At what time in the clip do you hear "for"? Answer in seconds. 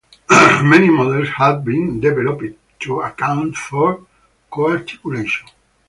3.55-4.07